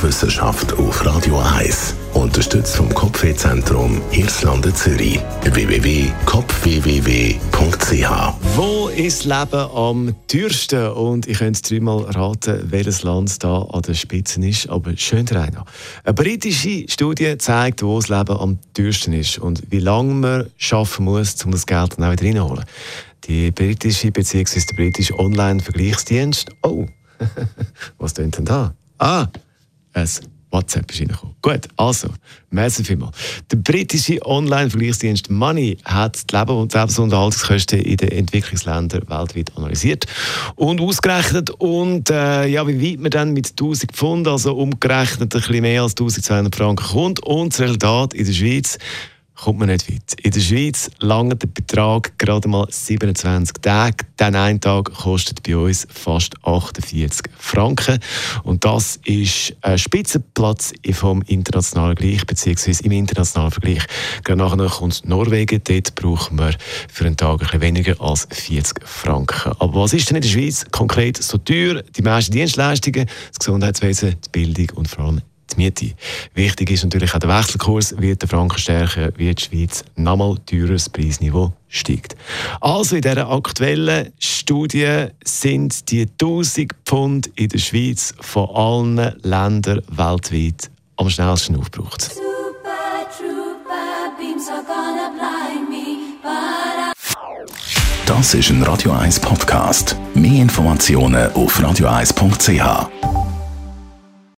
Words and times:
Sportwissenschaft 0.00 0.72
auf 0.78 1.04
Radio 1.04 1.38
1. 1.38 1.94
Unterstützt 2.14 2.74
vom 2.74 2.88
Kopfwehzentrum 2.94 4.00
Irlande 4.12 4.72
Zürich. 4.72 5.20
www.kopfwww.ch 5.42 8.34
Wo 8.56 8.88
ist 8.88 9.26
Leben 9.26 9.68
am 9.74 10.14
teuersten? 10.26 10.90
Und 10.92 11.26
ich 11.28 11.36
könnte 11.36 11.60
dreimal 11.60 12.04
raten, 12.04 12.62
welches 12.70 13.02
Land 13.02 13.44
da 13.44 13.58
an 13.60 13.82
der 13.82 13.92
Spitze 13.92 14.40
ist. 14.48 14.70
Aber 14.70 14.96
schön 14.96 15.28
rein. 15.28 15.54
Eine 16.04 16.14
britische 16.14 16.86
Studie 16.88 17.36
zeigt, 17.36 17.82
wo 17.82 18.00
das 18.00 18.08
Leben 18.08 18.38
am 18.38 18.58
teuersten 18.72 19.12
ist 19.12 19.36
und 19.38 19.64
wie 19.70 19.80
lange 19.80 20.14
man 20.14 20.50
schaffen 20.56 21.04
muss, 21.04 21.44
um 21.44 21.52
das 21.52 21.66
Geld 21.66 21.98
dann 21.98 22.06
auch 22.08 22.12
wieder 22.12 22.24
reinzuholen. 22.24 22.64
Die 23.26 23.50
britische 23.50 24.10
bzw. 24.10 24.60
der 24.64 24.76
britische 24.76 25.18
Online-Vergleichsdienst. 25.18 26.48
Oh, 26.62 26.86
was 27.98 28.14
tönt 28.14 28.38
denn 28.38 28.46
da? 28.46 28.72
Ah, 28.98 29.26
ein 29.94 30.08
WhatsApp 30.52 30.90
ist 30.90 31.00
reingekommen. 31.00 31.36
Gut, 31.42 31.68
also, 31.76 32.08
merci 32.50 32.82
vielmals. 32.82 33.16
Der 33.52 33.56
britische 33.58 34.18
Online-Vergleichsdienst 34.26 35.30
Money 35.30 35.76
hat 35.84 36.28
die 36.30 36.36
Leben- 36.36 36.56
und 36.58 36.74
Lebensunterhaltungskosten 36.74 37.78
in 37.78 37.96
den 37.96 38.08
Entwicklungsländern 38.08 39.08
weltweit 39.08 39.56
analysiert 39.56 40.06
und 40.56 40.80
ausgerechnet. 40.80 41.50
Und 41.50 42.10
äh, 42.10 42.46
ja, 42.46 42.66
wie 42.66 42.82
weit 42.92 42.98
man 43.00 43.12
dann 43.12 43.32
mit 43.32 43.50
1000 43.50 43.92
Pfund, 43.92 44.26
also 44.26 44.56
umgerechnet 44.56 45.34
ein 45.34 45.40
bisschen 45.40 45.60
mehr 45.62 45.82
als 45.82 45.92
1200 45.92 46.54
Franken 46.56 46.84
kommt. 46.84 47.20
Und 47.22 47.52
das 47.52 47.60
Resultat 47.60 48.12
in 48.14 48.26
der 48.26 48.32
Schweiz 48.32 48.76
kommt 49.40 49.58
man 49.58 49.68
nicht 49.68 49.90
weit. 49.90 50.20
In 50.22 50.30
der 50.30 50.40
Schweiz 50.40 50.90
lange 50.98 51.34
der 51.34 51.46
Betrag 51.46 52.18
gerade 52.18 52.46
mal 52.48 52.66
27 52.68 53.56
Tage. 53.62 53.96
Dann 54.16 54.34
ein 54.34 54.60
Tag 54.60 54.92
kostet 54.92 55.42
bei 55.42 55.56
uns 55.56 55.86
fast 55.90 56.34
48 56.44 57.22
Franken. 57.38 57.98
Und 58.42 58.64
das 58.64 59.00
ist 59.04 59.56
ein 59.62 59.78
Spitzenplatz 59.78 60.72
vom 60.92 61.22
internationalen 61.22 61.96
Vergleich, 61.96 62.26
beziehungsweise 62.26 62.84
im 62.84 62.92
internationalen 62.92 63.50
Vergleich. 63.52 63.84
Gerade 64.24 64.38
nachher 64.38 64.68
kommt 64.76 65.02
Norwegen. 65.08 65.60
Dort 65.66 65.94
brauchen 65.94 66.38
wir 66.38 66.52
für 66.92 67.06
einen 67.06 67.16
Tag 67.16 67.52
ein 67.54 67.60
weniger 67.60 67.98
als 68.00 68.28
40 68.30 68.86
Franken. 68.86 69.52
Aber 69.58 69.74
was 69.80 69.94
ist 69.94 70.10
denn 70.10 70.16
in 70.16 70.22
der 70.22 70.28
Schweiz 70.30 70.64
konkret 70.70 71.16
so 71.22 71.38
teuer? 71.38 71.82
Die 71.96 72.02
meisten 72.02 72.32
Dienstleistungen, 72.32 73.06
das 73.30 73.38
Gesundheitswesen, 73.38 74.16
die 74.24 74.28
Bildung 74.28 74.76
und 74.76 74.88
vor 74.88 75.06
allem 75.06 75.22
die 75.52 75.56
Miete. 75.62 75.90
Wichtig 76.34 76.70
ist 76.70 76.84
natürlich 76.84 77.14
auch 77.14 77.18
der 77.18 77.28
Wechselkurs. 77.28 77.94
Wird 77.98 78.22
der 78.22 78.28
Franken 78.28 78.58
stärker, 78.58 79.10
wird 79.16 79.40
die 79.40 79.44
Schweiz 79.58 79.84
nochmal 79.96 80.36
teurer, 80.46 80.72
das 80.72 80.88
Preisniveau 80.88 81.52
steigt. 81.68 82.16
Also 82.60 82.96
in 82.96 83.02
dieser 83.02 83.30
aktuellen 83.30 84.12
Studie 84.18 85.06
sind 85.24 85.90
die 85.90 86.02
1000 86.02 86.72
Pfund 86.84 87.26
in 87.36 87.48
der 87.48 87.58
Schweiz 87.58 88.14
von 88.20 88.48
allen 88.50 89.14
Ländern 89.22 89.82
weltweit 89.90 90.70
am 90.96 91.10
schnellsten 91.10 91.56
aufgebraucht. 91.56 92.10
Das 98.06 98.34
ist 98.34 98.50
ein 98.50 98.62
Radio 98.64 98.90
1 98.90 99.20
Podcast. 99.20 99.94
Mehr 100.14 100.42
Informationen 100.42 101.32
auf 101.32 101.58
radio1.ch. 101.60 102.88